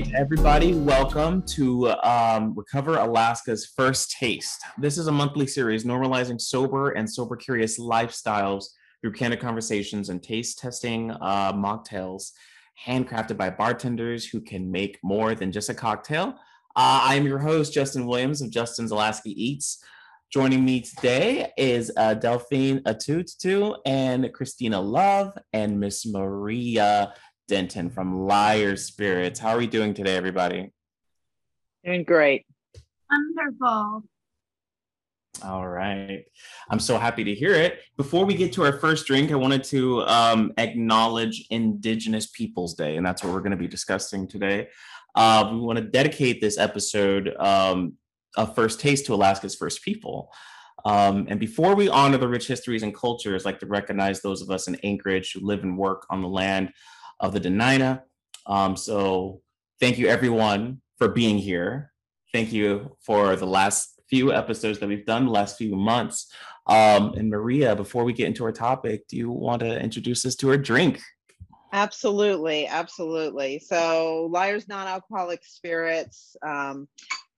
[0.00, 4.60] right, everybody, welcome to um, Recover Alaska's First Taste.
[4.76, 8.66] This is a monthly series normalizing sober and sober curious lifestyles
[9.00, 12.32] through candid conversations and taste testing uh, mocktails
[12.84, 16.34] handcrafted by bartenders who can make more than just a cocktail.
[16.74, 19.82] Uh, I am your host, Justin Williams of Justin's Alaska Eats.
[20.30, 27.14] Joining me today is uh, Delphine Atutu and Christina Love and Miss Maria
[27.48, 29.38] Denton from Lyre's Spirits.
[29.38, 30.70] How are we doing today, everybody?
[31.84, 32.44] Doing great.
[33.10, 34.02] Wonderful.
[35.44, 36.24] All right.
[36.70, 37.80] I'm so happy to hear it.
[37.96, 42.96] Before we get to our first drink, I wanted to um, acknowledge Indigenous Peoples Day,
[42.96, 44.68] and that's what we're going to be discussing today.
[45.14, 47.94] Uh, we want to dedicate this episode um,
[48.36, 50.32] of First Taste to Alaska's First People.
[50.84, 54.50] Um, and before we honor the rich histories and cultures, like to recognize those of
[54.50, 56.72] us in Anchorage who live and work on the land
[57.20, 58.02] of the Dena'ina.
[58.46, 59.42] Um, so
[59.80, 61.92] thank you everyone for being here.
[62.32, 66.30] Thank you for the last few episodes that we've done, the last few months.
[66.66, 70.34] Um, and Maria, before we get into our topic, do you want to introduce us
[70.36, 71.00] to our drink?
[71.72, 73.58] Absolutely, absolutely.
[73.58, 76.36] So, Lyre's non-alcoholic spirits.
[76.46, 76.88] Um,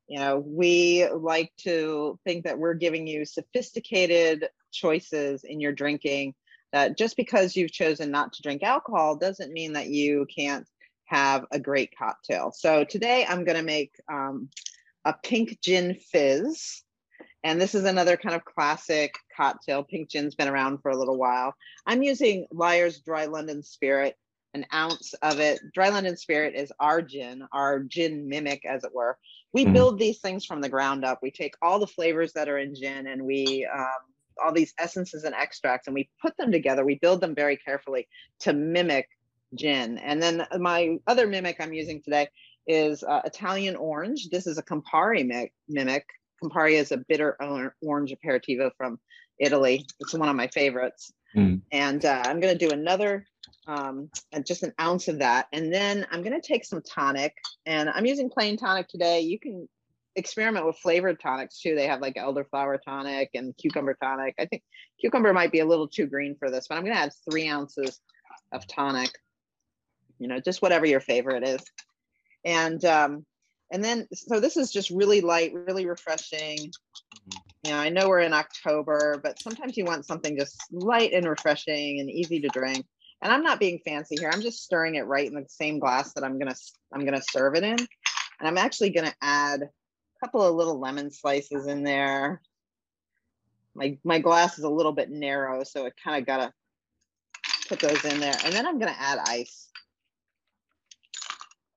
[0.07, 6.35] you know, we like to think that we're giving you sophisticated choices in your drinking.
[6.73, 10.67] That just because you've chosen not to drink alcohol doesn't mean that you can't
[11.07, 12.53] have a great cocktail.
[12.53, 14.51] So today I'm going to make um,
[15.05, 16.83] a pink gin fizz.
[17.45, 19.83] And this is another kind of classic cocktail.
[19.83, 21.55] Pink gin's been around for a little while.
[21.87, 24.17] I'm using Lyre's Dry London Spirit,
[24.55, 25.61] an ounce of it.
[25.73, 29.17] Dry London Spirit is our gin, our gin mimic, as it were.
[29.53, 29.73] We mm.
[29.73, 31.21] build these things from the ground up.
[31.23, 33.87] We take all the flavors that are in gin and we, um,
[34.43, 36.85] all these essences and extracts, and we put them together.
[36.85, 38.09] We build them very carefully
[38.41, 39.09] to mimic
[39.55, 39.99] gin.
[39.99, 42.29] And then my other mimic I'm using today
[42.67, 44.29] is uh, Italian orange.
[44.31, 46.05] This is a Campari mimic.
[46.43, 47.37] Campari is a bitter
[47.83, 48.99] orange aperitivo from
[49.39, 49.87] Italy.
[50.01, 51.13] It's one of my favorites.
[51.37, 51.63] Mm.
[51.73, 53.27] And uh, I'm going to do another,
[53.67, 54.11] um,
[54.45, 55.47] just an ounce of that.
[55.53, 57.35] And then I'm going to take some tonic.
[57.67, 59.21] And I'm using plain tonic today.
[59.21, 59.69] You can
[60.19, 61.75] experiment with flavored tonics too.
[61.75, 64.35] They have like elderflower tonic and cucumber tonic.
[64.39, 64.63] I think
[65.01, 67.49] cucumber might be a little too green for this, but I'm going to add three
[67.49, 68.01] ounces
[68.53, 69.11] of tonic.
[70.19, 71.65] You know, just whatever your favorite is
[72.45, 73.27] and um,
[73.71, 76.59] and then so this is just really light, really refreshing.
[76.59, 77.39] Mm-hmm.
[77.65, 81.29] You know, I know we're in October, but sometimes you want something just light and
[81.29, 82.87] refreshing and easy to drink.
[83.21, 84.31] And I'm not being fancy here.
[84.33, 86.55] I'm just stirring it right in the same glass that I'm gonna
[86.93, 87.77] I'm gonna serve it in.
[87.79, 89.69] And I'm actually gonna add
[90.21, 92.41] couple of little lemon slices in there.
[93.75, 96.53] My my glass is a little bit narrow, so it kind of gotta
[97.69, 98.35] put those in there.
[98.45, 99.69] And then I'm gonna add ice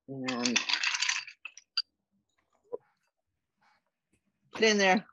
[0.08, 0.60] and
[4.52, 5.04] put in there.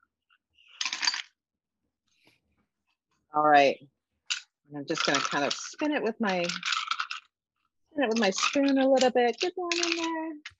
[3.34, 3.78] All right.
[4.68, 8.78] And I'm just gonna kind of spin it with my spin it with my spoon
[8.78, 9.40] a little bit.
[9.40, 10.59] Get that in there.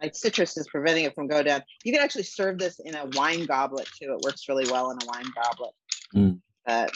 [0.00, 1.62] My citrus is preventing it from going down.
[1.84, 4.14] You can actually serve this in a wine goblet too.
[4.14, 5.72] It works really well in a wine goblet.
[6.14, 6.40] Mm.
[6.64, 6.92] But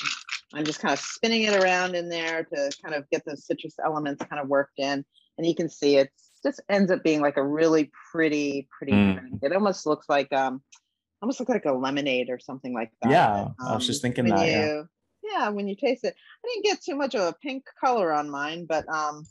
[0.55, 3.75] I'm just kind of spinning it around in there to kind of get the citrus
[3.85, 5.05] elements kind of worked in
[5.39, 6.11] and you can see it
[6.43, 9.19] just ends up being like a really pretty, pretty mm.
[9.19, 9.41] drink.
[9.43, 10.63] It almost looks like um
[11.23, 13.11] almost looks like a lemonade or something like that.
[13.11, 14.47] Yeah, um, I was just um, thinking that.
[14.47, 14.83] You, yeah.
[15.23, 16.15] yeah, when you taste it.
[16.45, 19.25] I didn't get too much of a pink color on mine, but um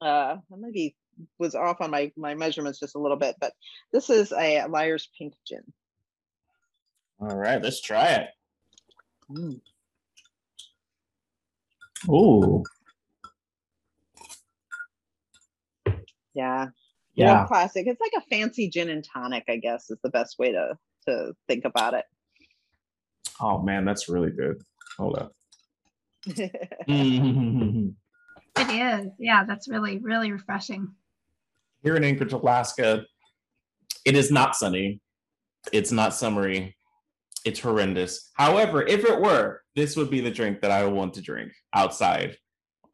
[0.00, 0.96] uh maybe
[1.38, 3.52] was off on my my measurements just a little bit, but
[3.92, 5.62] this is a Lyre's Pink Gin.
[7.20, 8.28] All right, let's try it.
[9.30, 9.60] Mm.
[12.08, 12.62] Ooh.
[16.34, 16.66] Yeah.
[17.14, 17.46] Yeah.
[17.46, 17.86] classic.
[17.86, 20.76] It's like a fancy gin and tonic, I guess, is the best way to
[21.06, 22.04] to think about it.
[23.40, 24.60] Oh man, that's really good.
[24.98, 25.32] Hold up.
[28.56, 29.12] It is.
[29.18, 30.94] Yeah, that's really, really refreshing.
[31.84, 33.04] Here in Anchorage, Alaska,
[34.06, 35.02] it is not sunny.
[35.70, 36.76] It's not summery.
[37.44, 38.30] It's horrendous.
[38.34, 41.52] However, if it were, this would be the drink that I would want to drink
[41.74, 42.38] outside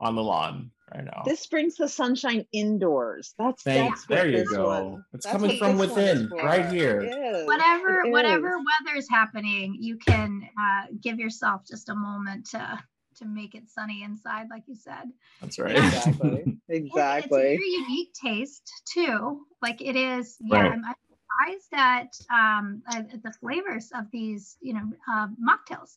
[0.01, 1.23] on the lawn right now.
[1.25, 3.33] This brings the sunshine indoors.
[3.39, 4.07] That's Thanks.
[4.07, 4.67] That's there you go.
[4.67, 7.01] One, it's coming from within, right here.
[7.45, 12.79] Whatever whatever weather is happening, you can uh, give yourself just a moment to
[13.17, 15.11] to make it sunny inside, like you said.
[15.41, 15.77] That's right.
[15.77, 16.59] Exactly.
[16.69, 17.19] exactly.
[17.19, 19.47] It's a very unique taste too.
[19.63, 20.37] Like it is.
[20.41, 20.63] Yeah.
[20.63, 20.73] Right.
[20.73, 20.85] I'm,
[21.41, 25.97] surprised at um, at the flavors of these, you know, uh, mocktails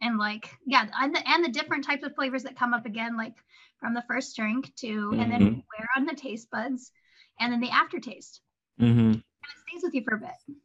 [0.00, 3.16] and like yeah and the, and the different types of flavors that come up again
[3.16, 3.36] like
[3.78, 5.20] from the first drink to mm-hmm.
[5.20, 5.60] and then mm-hmm.
[5.76, 6.90] where on the taste buds
[7.40, 8.40] and then the aftertaste.
[8.80, 9.12] Mm-hmm.
[9.12, 9.22] it
[9.68, 10.56] stays with you for a bit.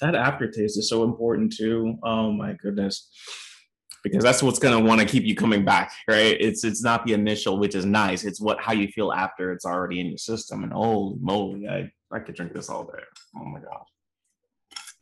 [0.00, 1.98] That aftertaste is so important too.
[2.02, 3.08] Oh my goodness.
[4.02, 6.36] Because that's what's gonna want to keep you coming back, right?
[6.40, 8.24] It's it's not the initial, which is nice.
[8.24, 10.64] It's what how you feel after it's already in your system.
[10.64, 13.02] And holy moly, I I could drink this all day.
[13.36, 13.86] Oh my gosh.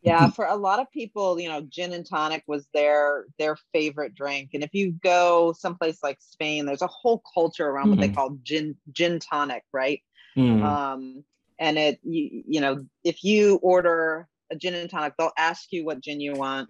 [0.03, 4.15] Yeah, for a lot of people, you know, gin and tonic was their their favorite
[4.15, 4.51] drink.
[4.55, 7.91] And if you go someplace like Spain, there's a whole culture around mm-hmm.
[7.91, 8.17] what they mm-hmm.
[8.17, 10.03] call gin gin tonic, right?
[10.37, 10.63] Mm.
[10.63, 11.25] Um,
[11.59, 15.85] and it you, you know, if you order a gin and tonic, they'll ask you
[15.85, 16.69] what gin you want.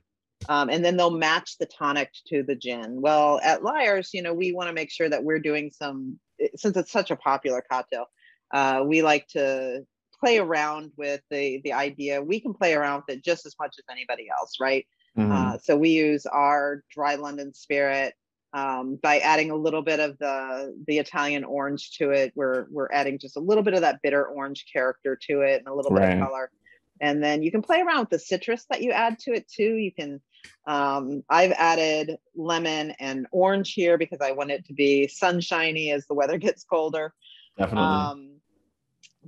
[0.48, 3.00] Um, and then they'll match the tonic to the gin.
[3.00, 6.19] Well, at Lyre's, you know, we want to make sure that we're doing some,
[6.56, 8.06] since it's such a popular cocktail,
[8.52, 9.84] uh, we like to
[10.19, 12.22] play around with the the idea.
[12.22, 14.87] We can play around with it just as much as anybody else, right?
[15.16, 15.32] Mm-hmm.
[15.32, 18.14] Uh, so we use our dry London spirit
[18.52, 22.32] um, by adding a little bit of the the Italian orange to it.
[22.34, 25.69] We're we're adding just a little bit of that bitter orange character to it and
[25.69, 26.08] a little right.
[26.08, 26.50] bit of color.
[27.00, 29.75] And then you can play around with the citrus that you add to it too.
[29.76, 30.20] You can,
[30.66, 36.06] um, I've added lemon and orange here because I want it to be sunshiny as
[36.06, 37.12] the weather gets colder.
[37.58, 37.88] Definitely.
[37.88, 38.31] Um,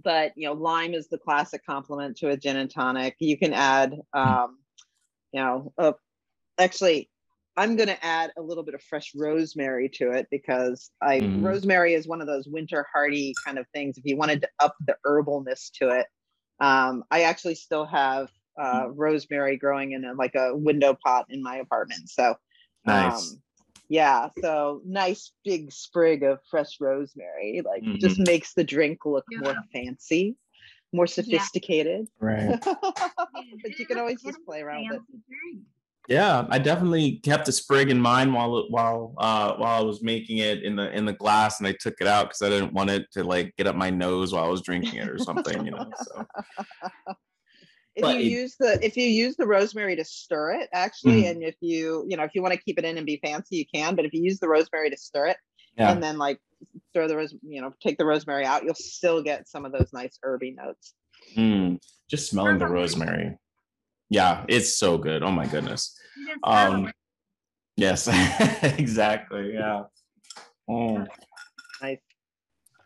[0.03, 3.17] but you know, lime is the classic complement to a gin and tonic.
[3.19, 4.59] You can add, um,
[5.33, 5.93] you know, uh,
[6.59, 7.11] actually,
[7.57, 11.45] I'm going to add a little bit of fresh rosemary to it because I mm.
[11.45, 13.99] rosemary is one of those winter hardy kind of things.
[13.99, 16.07] If you wanted to up the herbalness to it,
[16.61, 21.43] um, I actually still have uh, rosemary growing in a, like a window pot in
[21.43, 22.09] my apartment.
[22.09, 22.35] So,
[22.85, 23.33] nice.
[23.33, 23.43] Um,
[23.89, 27.99] yeah, so nice big sprig of fresh rosemary, like mm-hmm.
[27.99, 29.41] just makes the drink look yeah.
[29.41, 30.37] more fancy,
[30.93, 32.07] more sophisticated.
[32.23, 32.27] Yeah.
[32.27, 32.61] Right.
[33.63, 35.61] but you can always just play around with it.
[36.09, 40.39] Yeah, I definitely kept a sprig in mind while while uh, while I was making
[40.39, 42.91] it in the in the glass, and I took it out because I didn't want
[42.91, 45.71] it to like get up my nose while I was drinking it or something, you
[45.71, 45.91] know.
[46.03, 46.27] So
[47.95, 51.23] if but you it, use the if you use the rosemary to stir it actually
[51.23, 51.31] mm-hmm.
[51.31, 53.57] and if you you know if you want to keep it in and be fancy
[53.57, 55.37] you can but if you use the rosemary to stir it
[55.77, 55.91] yeah.
[55.91, 56.39] and then like
[56.93, 59.91] throw the rose you know take the rosemary out you'll still get some of those
[59.93, 60.95] nice herby notes.
[61.37, 61.79] Mm,
[62.11, 63.37] just smelling the rosemary.
[64.11, 65.23] Yeah it's so good.
[65.23, 65.97] Oh my goodness.
[66.45, 66.91] Um
[67.77, 68.09] yes
[68.63, 69.85] exactly yeah.
[70.69, 71.07] Oh.
[71.81, 71.99] nice.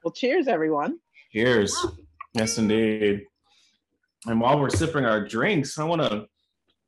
[0.02, 0.98] Well cheers everyone.
[1.32, 1.76] Cheers.
[2.34, 3.24] Yes indeed
[4.26, 6.26] and while we're sipping our drinks, I want to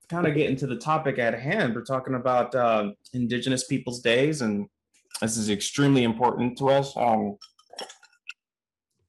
[0.09, 1.75] kind of get into the topic at hand.
[1.75, 4.67] We're talking about uh, Indigenous Peoples Days, and
[5.21, 7.37] this is extremely important to us, um,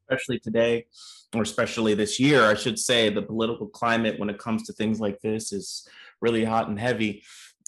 [0.10, 0.86] especially today,
[1.34, 2.44] or especially this year.
[2.44, 5.88] I should say the political climate when it comes to things like this is
[6.22, 7.24] really hot and heavy.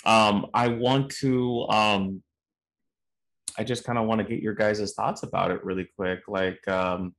[0.06, 2.24] Um, I want to, um,
[3.58, 6.22] I just kind of want to get your guys' thoughts about it really quick.
[6.28, 7.16] Like, um,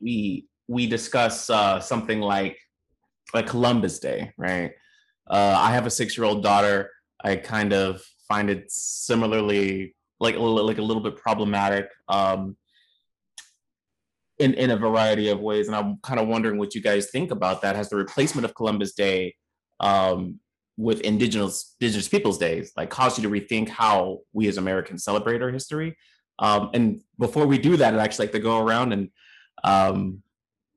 [0.00, 2.56] we we discuss uh, something like
[3.34, 4.70] like Columbus Day, right?
[5.28, 6.90] Uh, I have a six year old daughter.
[7.22, 12.56] I kind of find it similarly like like a little bit problematic um,
[14.38, 17.32] in in a variety of ways, and I'm kind of wondering what you guys think
[17.32, 17.74] about that.
[17.74, 19.34] Has the replacement of Columbus Day
[19.80, 20.38] um,
[20.76, 25.42] with Indigenous Indigenous Peoples Days like caused you to rethink how we as Americans celebrate
[25.42, 25.96] our history?
[26.38, 29.10] Um, and before we do that, I'd actually like to go around and
[29.64, 30.22] um,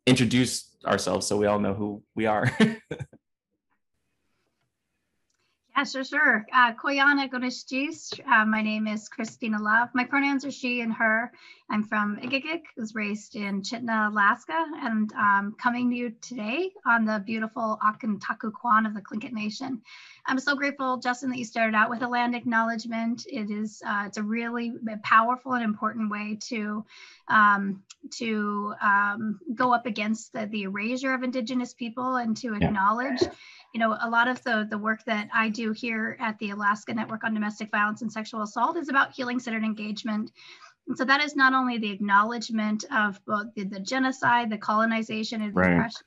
[0.06, 2.52] introduce ourselves so we all know who we are.
[5.76, 6.46] Yeah, sure, sure.
[6.54, 8.20] Uh, Koyana Gonishjis.
[8.28, 9.90] Uh, my name is Christina Love.
[9.96, 11.32] My pronouns are she and her.
[11.68, 17.06] I'm from Igigik, was raised in Chitina, Alaska, and um, coming to you today on
[17.06, 19.82] the beautiful Akantaku Kwan of the Tlingit Nation.
[20.28, 23.26] I'm so grateful, Justin, that you started out with a land acknowledgement.
[23.26, 26.86] It is uh, it's a really powerful and important way to
[27.30, 27.82] um,
[28.20, 33.24] to um, go up against the, the erasure of Indigenous people and to acknowledge.
[33.24, 33.32] Yeah
[33.74, 36.94] you know, a lot of the, the work that I do here at the Alaska
[36.94, 40.32] Network on Domestic Violence and Sexual Assault is about healing centered engagement.
[40.88, 45.42] And so that is not only the acknowledgement of both the, the genocide, the colonization,
[45.42, 45.72] and right.
[45.72, 46.06] oppression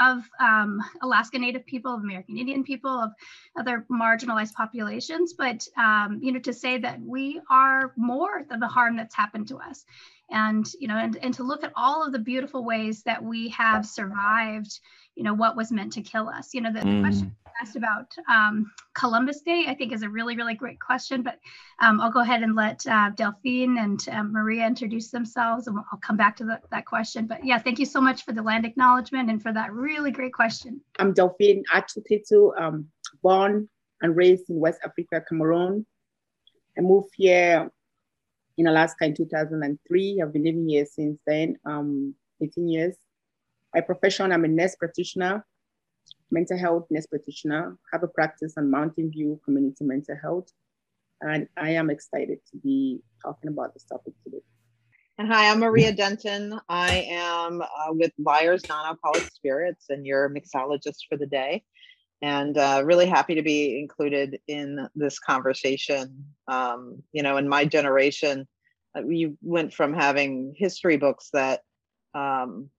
[0.00, 3.10] of um, Alaska Native people, of American Indian people, of
[3.58, 8.68] other marginalized populations, but um, you know, to say that we are more than the
[8.68, 9.84] harm that's happened to us,
[10.30, 13.48] and you know, and, and to look at all of the beautiful ways that we
[13.50, 14.80] have survived
[15.18, 17.00] you know what was meant to kill us you know the mm.
[17.00, 21.38] question asked about um, columbus day i think is a really really great question but
[21.80, 25.98] um, i'll go ahead and let uh, delphine and uh, maria introduce themselves and i'll
[26.00, 28.64] come back to the, that question but yeah thank you so much for the land
[28.64, 32.86] acknowledgement and for that really great question i'm delphine achutitu um,
[33.22, 33.68] born
[34.02, 35.84] and raised in west africa cameroon
[36.76, 37.70] i moved here
[38.58, 40.20] in Alaska in 2003.
[40.20, 42.96] I've been living here since then, um, 18 years.
[43.72, 45.46] By profession, I'm a nurse practitioner,
[46.30, 50.52] mental health nurse practitioner, have a practice on Mountain View Community Mental Health.
[51.20, 54.42] And I am excited to be talking about this topic today.
[55.18, 56.60] And hi, I'm Maria Denton.
[56.68, 61.64] I am uh, with Lyre's Non-Alcoholic Spirits and your mixologist for the day.
[62.22, 66.24] And uh, really happy to be included in this conversation.
[66.46, 68.46] Um, you know, in my generation,
[68.96, 71.62] uh, we went from having history books that
[72.14, 72.70] um,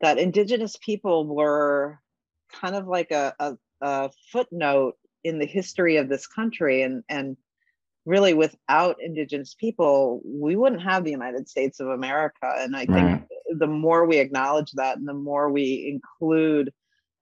[0.00, 1.98] that Indigenous people were
[2.52, 7.36] kind of like a, a, a footnote in the history of this country, and and
[8.06, 12.90] really without indigenous people we wouldn't have the united states of america and i think
[12.90, 13.24] right.
[13.58, 16.72] the more we acknowledge that and the more we include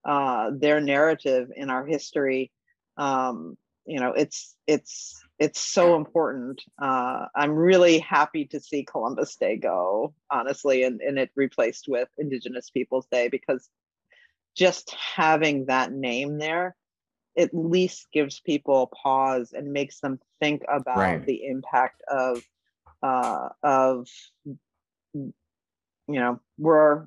[0.05, 2.51] uh, their narrative in our history
[2.97, 3.57] um,
[3.87, 9.57] you know it's it's it's so important uh, i'm really happy to see columbus day
[9.57, 13.69] go honestly and, and it replaced with indigenous peoples day because
[14.59, 16.75] just having that name there
[17.38, 21.25] at least gives people pause and makes them think about right.
[21.25, 22.43] the impact of
[23.00, 24.09] uh, of
[25.15, 25.33] you
[26.09, 27.07] know we're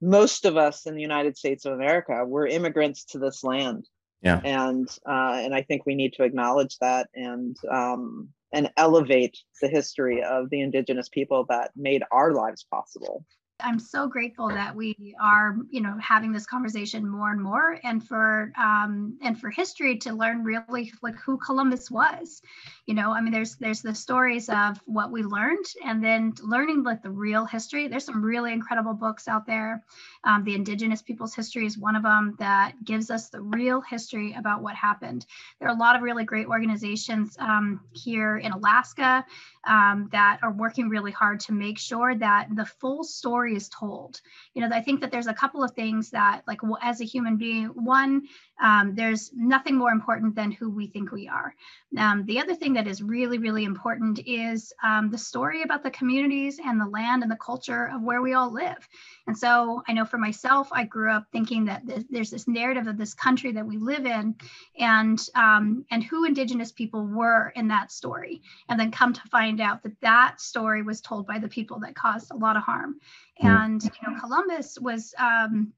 [0.00, 3.88] most of us in the United States of America we're immigrants to this land.
[4.20, 4.40] Yeah.
[4.44, 9.68] And uh, and I think we need to acknowledge that and um, and elevate the
[9.68, 13.24] history of the indigenous people that made our lives possible
[13.62, 18.06] I'm so grateful that we are, you know, having this conversation more and more, and
[18.06, 22.42] for um, and for history to learn really like who Columbus was.
[22.86, 26.82] You know, I mean, there's there's the stories of what we learned, and then learning
[26.82, 27.88] like the real history.
[27.88, 29.84] There's some really incredible books out there.
[30.24, 34.34] Um, the Indigenous Peoples History is one of them that gives us the real history
[34.34, 35.26] about what happened.
[35.58, 39.24] There are a lot of really great organizations um, here in Alaska
[39.66, 44.20] um, that are working really hard to make sure that the full story is told.
[44.54, 47.36] You know, I think that there's a couple of things that, like, as a human
[47.36, 48.22] being, one,
[48.62, 51.54] um, there's nothing more important than who we think we are.
[51.98, 55.90] Um, the other thing that is really, really important is um, the story about the
[55.90, 58.88] communities and the land and the culture of where we all live.
[59.26, 62.86] And so I know for myself, I grew up thinking that th- there's this narrative
[62.86, 64.34] of this country that we live in
[64.78, 68.42] and um, and who indigenous people were in that story.
[68.68, 71.94] And then come to find out that that story was told by the people that
[71.94, 72.96] caused a lot of harm.
[73.42, 73.48] Mm.
[73.48, 75.72] And you know, Columbus was um,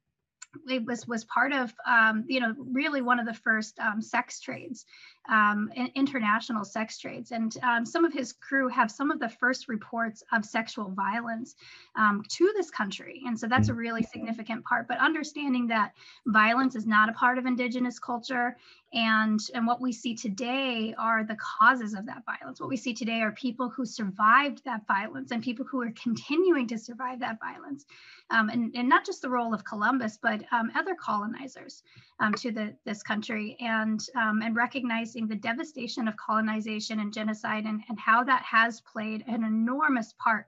[0.68, 4.40] it was was part of um, you know really one of the first um, sex
[4.40, 4.86] trades
[5.28, 7.32] um, international sex trades.
[7.32, 11.56] And um, some of his crew have some of the first reports of sexual violence
[11.96, 13.22] um, to this country.
[13.26, 14.86] And so that's a really significant part.
[14.88, 15.92] But understanding that
[16.26, 18.56] violence is not a part of Indigenous culture
[18.94, 22.60] and, and what we see today are the causes of that violence.
[22.60, 26.68] What we see today are people who survived that violence and people who are continuing
[26.68, 27.86] to survive that violence.
[28.30, 31.82] Um, and, and not just the role of Columbus, but um, other colonizers
[32.20, 37.64] um, to the, this country and, and recognize recognizing the devastation of colonization and genocide
[37.64, 40.46] and, and how that has played an enormous part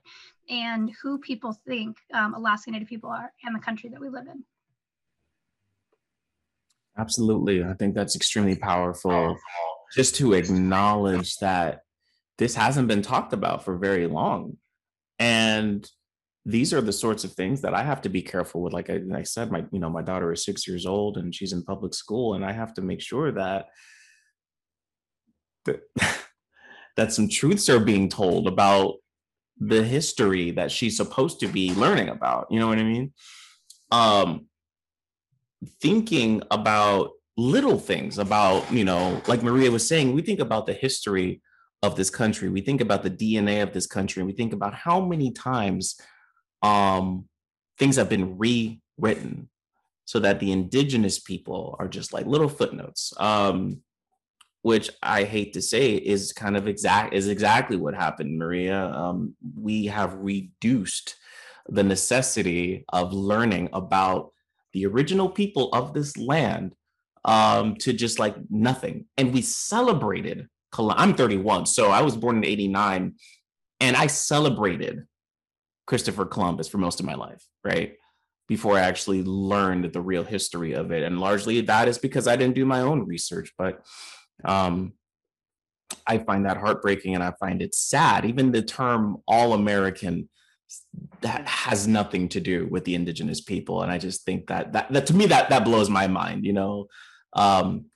[0.49, 4.27] in who people think um, Alaska Native people are and the country that we live
[4.27, 4.45] in.
[6.99, 7.63] Absolutely.
[7.63, 9.37] I think that's extremely powerful
[9.95, 11.81] just to acknowledge that
[12.39, 14.57] this hasn't been talked about for very long.
[15.19, 15.89] And
[16.45, 18.73] these are the sorts of things that I have to be careful with.
[18.73, 21.53] Like I, I, said, my you know my daughter is six years old and she's
[21.53, 23.67] in public school, and I have to make sure that
[25.67, 25.83] that,
[26.97, 28.95] that some truths are being told about
[29.59, 32.47] the history that she's supposed to be learning about.
[32.51, 33.13] You know what I mean?
[33.91, 34.47] Um,
[35.81, 40.73] thinking about little things about, you know, like Maria was saying, we think about the
[40.73, 41.43] history
[41.83, 42.49] of this country.
[42.49, 44.21] We think about the DNA of this country.
[44.21, 45.99] And we think about how many times
[46.63, 47.27] um,
[47.79, 49.49] things have been rewritten
[50.05, 53.13] so that the indigenous people are just like little footnotes.
[53.19, 53.83] Um,
[54.67, 58.87] which I hate to say is kind of exact is exactly what happened, Maria.
[58.87, 61.15] Um, we have reduced
[61.69, 64.33] the necessity of learning about
[64.73, 66.73] the original people of this land
[67.25, 70.49] um, to just like nothing, and we celebrated.
[70.77, 73.15] I'm 31, so I was born in '89,
[73.79, 75.05] and I celebrated
[75.87, 77.95] Christopher Columbus for most of my life, right?
[78.49, 82.35] Before I actually learned the real history of it, and largely that is because I
[82.35, 83.85] didn't do my own research, but
[84.45, 84.93] um,
[86.07, 88.25] I find that heartbreaking and I find it sad.
[88.25, 90.29] Even the term all American
[91.21, 93.83] that has nothing to do with the indigenous people.
[93.83, 96.53] And I just think that that, that to me that that blows my mind, you
[96.53, 96.87] know.
[97.33, 97.87] Um,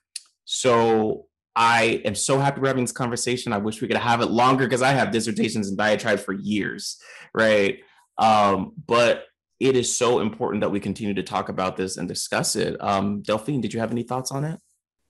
[0.45, 3.51] so I am so happy we're having this conversation.
[3.51, 6.97] I wish we could have it longer because I have dissertations and diatribes for years,
[7.33, 7.79] right?
[8.17, 9.25] Um, but
[9.59, 12.81] it is so important that we continue to talk about this and discuss it.
[12.81, 14.59] Um, Delphine, did you have any thoughts on it?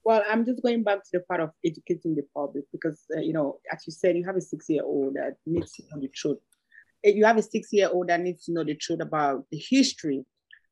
[0.04, 3.32] Well, I'm just going back to the part of educating the public because, uh, you
[3.32, 6.08] know, as you said, you have a six year old that needs to know the
[6.08, 6.38] truth.
[7.04, 10.24] You have a six year old that needs to know the truth about the history.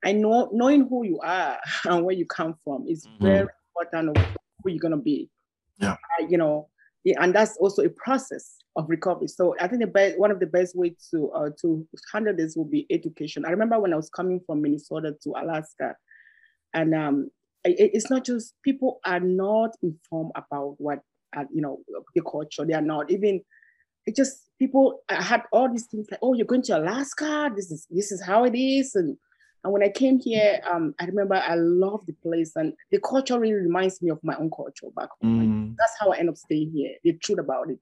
[0.04, 3.24] I know knowing who you are and where you come from is mm-hmm.
[3.24, 4.24] very important of
[4.62, 5.30] who you're going to be.
[5.78, 5.92] Yeah.
[5.92, 6.68] Uh, you know,
[7.04, 9.28] and that's also a process of recovery.
[9.28, 12.56] So I think the best, one of the best ways to uh, to handle this
[12.56, 13.44] will be education.
[13.46, 15.96] I remember when I was coming from Minnesota to Alaska,
[16.74, 17.30] and um,
[17.64, 21.00] it's not just people are not informed about what
[21.36, 21.80] uh, you know
[22.14, 22.64] the culture.
[22.64, 23.42] They are not even.
[24.06, 27.52] It just people I had all these things like, oh, you're going to Alaska.
[27.54, 29.16] This is this is how it is, and
[29.62, 33.38] and when I came here, um, I remember I loved the place and the culture
[33.38, 35.72] really reminds me of my own culture back home.
[35.72, 35.76] Mm.
[35.78, 36.94] That's how I end up staying here.
[37.04, 37.78] The truth about it,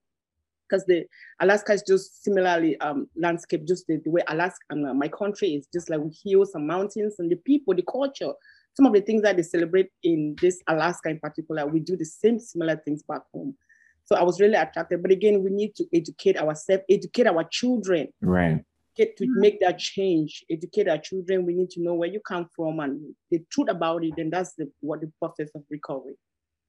[0.69, 1.07] because the
[1.39, 5.69] Alaska is just similarly um, landscape, just the, the way Alaska, uh, my country is
[5.73, 8.33] just like hills and mountains and the people, the culture.
[8.79, 12.05] Some of the things that they celebrate in this Alaska in particular, we do the
[12.05, 13.57] same similar things back home.
[14.05, 15.03] So I was really attracted.
[15.03, 18.07] But again, we need to educate ourselves, educate our children.
[18.21, 18.65] Right
[18.97, 19.41] get to mm-hmm.
[19.41, 21.47] make that change, educate our children.
[21.47, 24.15] We need to know where you come from and the truth about it.
[24.19, 26.15] And that's the, what the process of recovery.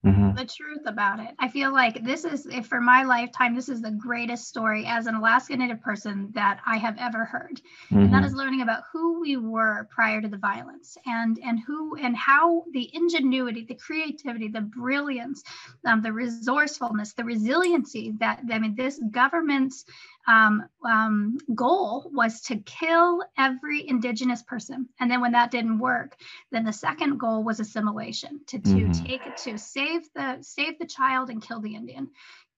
[0.05, 0.35] Mm-hmm.
[0.35, 1.31] The truth about it.
[1.39, 5.07] I feel like this is, if for my lifetime, this is the greatest story as
[5.07, 7.59] an Alaska Native person that I have ever heard.
[7.91, 7.97] Mm-hmm.
[7.97, 8.35] And that mm-hmm.
[8.35, 12.89] learning about who we were prior to the violence and and who and how the
[12.93, 15.43] ingenuity, the creativity, the brilliance,
[15.85, 19.83] um, the resourcefulness, the resiliency that I mean, this government's
[20.29, 24.87] um, um, goal was to kill every indigenous person.
[24.99, 26.15] And then when that didn't work,
[26.51, 28.91] then the second goal was assimilation to, to mm-hmm.
[29.03, 32.09] take it to save the save the child and kill the Indian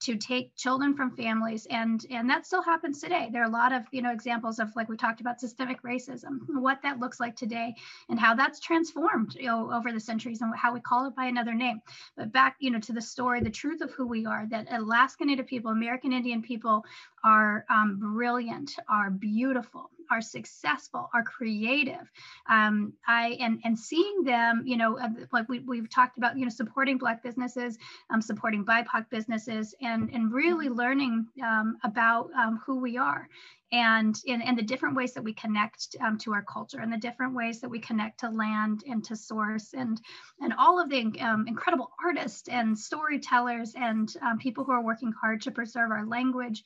[0.02, 1.68] to take children from families.
[1.70, 3.30] And and that still happens today.
[3.32, 6.40] There are a lot of you know examples of like we talked about systemic racism
[6.50, 7.76] what that looks like today
[8.10, 11.26] and how that's transformed you know over the centuries and how we call it by
[11.26, 11.80] another name.
[12.18, 15.26] But back you know to the story the truth of who we are that alaska
[15.26, 16.84] native people american indian people
[17.24, 22.12] are um, brilliant are beautiful are successful, are creative.
[22.50, 25.00] Um, I and and seeing them, you know,
[25.32, 27.78] like we we've talked about, you know, supporting Black businesses,
[28.10, 33.28] um, supporting BIPOC businesses, and and really learning um, about um, who we are.
[33.74, 36.98] And, in and the different ways that we connect um, to our culture and the
[36.98, 40.02] different ways that we connect to land and to source and
[40.42, 45.42] and all of the um, incredible artists and storytellers and people who are working hard
[45.44, 46.66] to preserve our language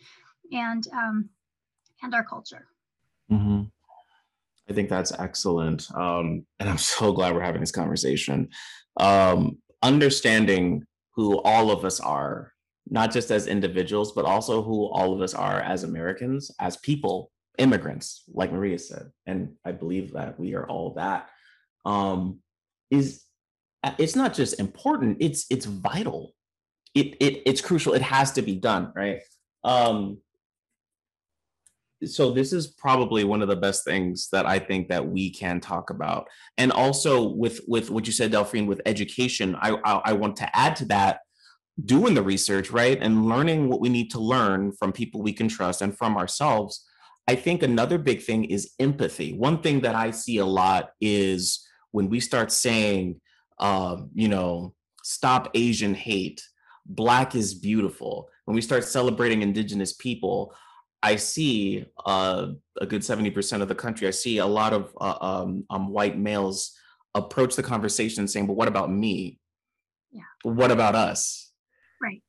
[0.51, 0.87] and
[2.01, 2.65] and our culture.
[3.31, 3.63] Mm-hmm.
[4.69, 5.87] I think that's excellent.
[5.93, 8.49] Um, and I'm so glad we're having this conversation.
[8.97, 10.83] Um, understanding
[11.15, 12.51] who all of us are,
[12.89, 17.31] not just as individuals, but also who all of us are as Americans, as people,
[17.57, 19.11] immigrants, like Maria said.
[19.25, 21.29] And I believe that we are all that.
[21.85, 22.39] Um,
[22.91, 23.23] is
[23.99, 26.33] it's not just important, it's it's vital.
[26.93, 27.93] It, it it's crucial.
[27.93, 29.21] It has to be done, right?
[29.63, 30.19] Um,
[32.03, 35.59] so this is probably one of the best things that I think that we can
[35.59, 36.27] talk about.
[36.57, 40.55] And also with with what you said, Delphine, with education, I, I, I want to
[40.55, 41.19] add to that
[41.83, 45.47] doing the research, right, and learning what we need to learn from people we can
[45.47, 46.85] trust and from ourselves.
[47.27, 49.33] I think another big thing is empathy.
[49.33, 53.19] One thing that I see a lot is when we start saying,
[53.59, 56.41] uh, you know, stop Asian hate,
[56.85, 58.29] Black is beautiful.
[58.45, 60.53] When we start celebrating Indigenous people,
[61.05, 62.47] I see uh,
[62.81, 66.17] a good 70% of the country, I see a lot of uh, um, um, white
[66.17, 66.75] males
[67.13, 69.39] approach the conversation saying, but what about me?
[70.11, 70.23] Yeah.
[70.41, 71.51] What about us?
[72.01, 72.23] Right.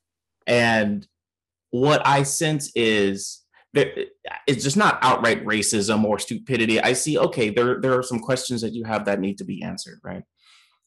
[0.46, 1.08] And
[1.70, 3.88] what I sense is that
[4.46, 6.78] it's just not outright racism or stupidity.
[6.78, 9.62] I see, okay, there, there are some questions that you have that need to be
[9.62, 10.22] answered, right?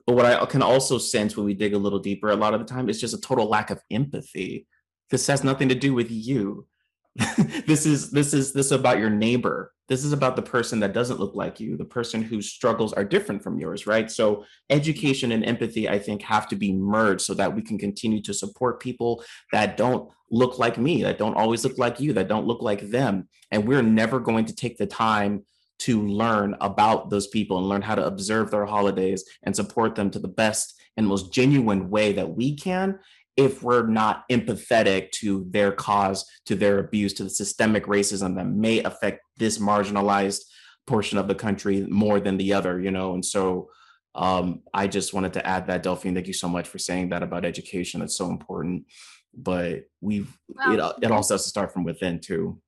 [0.05, 2.59] But what I can also sense when we dig a little deeper, a lot of
[2.59, 4.67] the time, is just a total lack of empathy.
[5.09, 6.67] This has nothing to do with you
[7.65, 9.73] this is this is this is about your neighbor.
[9.87, 13.03] This is about the person that doesn't look like you the person whose struggles are
[13.03, 14.09] different from yours right?
[14.09, 18.21] So education and empathy i think have to be merged so that we can continue
[18.21, 22.27] to support people that don't look like me that don't always look like you that
[22.27, 23.27] don't look like them.
[23.51, 25.45] And we're never going to take the time
[25.79, 30.11] to learn about those people and learn how to observe their holidays and support them
[30.11, 32.99] to the best and most genuine way that we can
[33.45, 38.47] if we're not empathetic to their cause, to their abuse, to the systemic racism that
[38.47, 40.41] may affect this marginalized
[40.85, 43.13] portion of the country more than the other, you know.
[43.15, 43.69] And so
[44.15, 46.15] Um, I just wanted to add that, Delphine.
[46.15, 48.01] Thank you so much for saying that about education.
[48.01, 48.77] It's so important.
[49.49, 50.31] But we've
[50.73, 52.59] it, it also has to start from within too.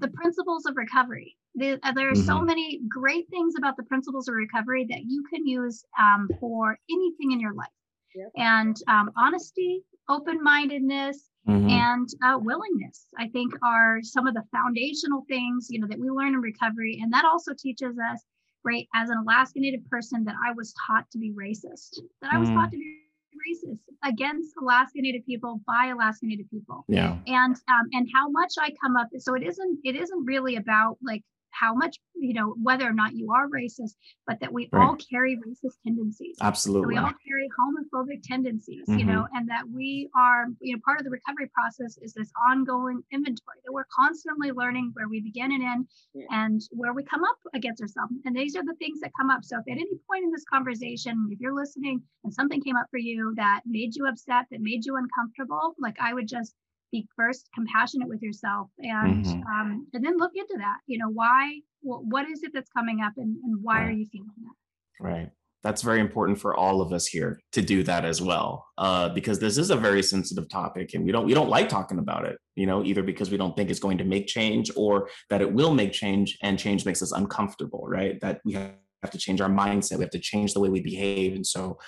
[0.00, 1.36] the principles of recovery.
[1.60, 2.46] There, uh, there are so Mhm.
[2.52, 2.66] many
[2.98, 6.62] great things about the principles of recovery that you can use um, for
[6.96, 7.79] anything in your life.
[8.14, 8.32] Yep.
[8.36, 11.70] And um, honesty, open mindedness, Mhm.
[11.70, 16.10] and uh, willingness, I think, are some of the foundational things you know that we
[16.10, 18.24] learn in recovery, and that also teaches us,
[18.64, 22.38] right, as an Alaska Native person, that I was taught to be racist, that I
[22.38, 22.54] was Mm.
[22.54, 27.16] taught to be racist against Alaska Native people by Alaska Native people Yeah.
[27.26, 29.08] and um, and how much I come up.
[29.18, 33.14] So it isn't it isn't really about like how much you know whether or not
[33.14, 33.94] you are racist,
[34.26, 36.36] but that we all carry racist tendencies.
[36.38, 36.94] that Absolutely.
[36.94, 39.36] We all carry homophobic tendencies, you know, mm-hmm.
[39.36, 43.58] and that we are, you know, part of the recovery process is this ongoing inventory
[43.64, 46.26] that we're constantly learning where we begin and end Yeah.
[46.30, 48.12] and where we come up against ourselves.
[48.24, 49.44] And these are the things that come up.
[49.44, 52.86] So if at any point in this conversation, if you're listening and something came up
[52.90, 56.54] for you that made you upset, that made you uncomfortable, like I would just
[56.90, 59.44] be first compassionate with yourself and Mhm.
[59.46, 60.78] um, and then look into that.
[60.86, 64.06] You know, why wh- what is it that's coming up and, and why are you
[64.06, 65.04] feeling that?
[65.04, 65.30] Right.
[65.62, 69.38] That's very important for all of us here to do that as well, uh, because
[69.38, 72.38] this is a very sensitive topic, and we don't we don't like talking about it.
[72.56, 75.52] You know, either because we don't think it's going to make change, or that it
[75.52, 77.84] will make change, and change makes us uncomfortable.
[77.86, 78.18] Right?
[78.22, 79.98] That we have to change our mindset.
[79.98, 81.78] We have to change the way we behave, and so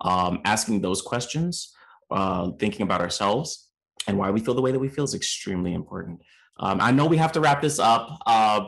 [0.00, 1.74] um, asking those questions,
[2.10, 3.67] uh, thinking about ourselves
[4.06, 6.20] and why we feel the way that we feel is extremely important.
[6.60, 8.18] Um, I know we have to wrap this up.
[8.26, 8.66] Uh,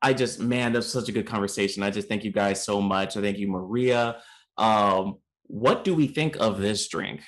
[0.00, 1.82] I just, man, that's such a good conversation.
[1.82, 3.16] I just thank you guys so much.
[3.16, 4.18] I thank you, Maria.
[4.56, 7.22] Um, what do we think of this drink?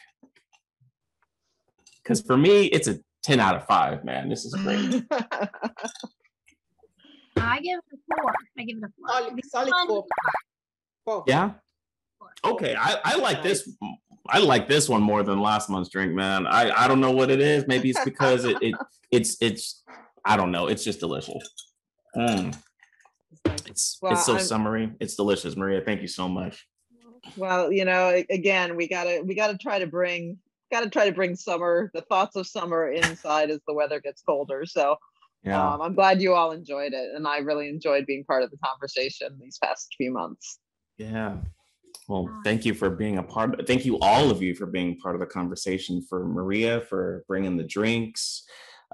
[2.02, 4.28] Because for me, it's a 10 out of five, man.
[4.28, 5.04] This is great.
[7.36, 8.32] I give it a four.
[8.58, 9.08] I give it a four.
[9.08, 10.04] Solid, solid four.
[11.04, 11.24] Four.
[11.26, 11.52] Yeah.
[12.18, 12.52] four.
[12.52, 12.74] Okay.
[12.78, 13.68] I, I like this.
[14.32, 16.46] I like this one more than last month's drink, man.
[16.46, 17.66] I, I don't know what it is.
[17.66, 18.74] Maybe it's because it, it
[19.10, 19.82] it's it's
[20.24, 20.66] I don't know.
[20.68, 21.42] It's just delicious.
[22.16, 22.56] Mm,
[23.66, 24.92] it's Well, it's so I'm- summery.
[25.00, 25.80] It's delicious, Maria.
[25.80, 26.66] Thank you so much.
[27.36, 30.38] well, you know, again, we gotta we gotta try to bring
[30.70, 34.64] gotta try to bring summer, the thoughts of summer inside as the weather gets colder.
[34.66, 34.96] So
[35.42, 35.72] Yeah.
[35.74, 38.58] um, I'm glad you all enjoyed it, and I really enjoyed being part of the
[38.64, 40.58] conversation these past few months.
[40.96, 41.36] Yeah.
[42.10, 43.68] Well, thank you for being a part.
[43.68, 46.02] Thank you, all of you, for being part of the conversation.
[46.02, 48.42] For Maria for bringing the drinks.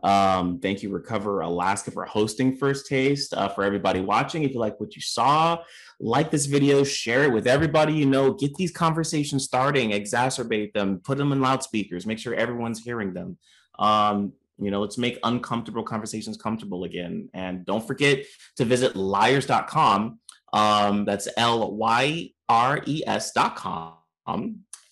[0.03, 3.33] Um, thank you, Recover Alaska, for hosting First Taste.
[3.33, 5.57] Uh, for everybody watching, if you like what you saw,
[5.99, 8.35] like this video, share it with everybody you know.
[8.35, 13.39] Get these conversations starting, exacerbate them, put them in loudspeakers, make sure everyone's hearing them.
[13.79, 17.31] Um, you know, let's make uncomfortable conversations comfortable again.
[17.33, 18.27] And don't forget
[18.57, 20.19] to visit lyres.com
[20.53, 23.95] um, that's L Y R E S dot com.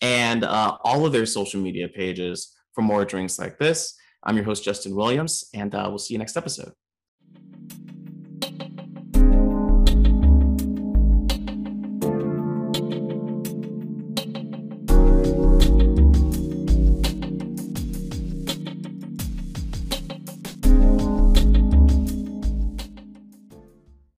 [0.00, 3.94] And uh, all of their social media pages for more drinks like this.
[4.22, 6.72] I'm your host, Justin Williams, and uh, we'll see you next episode.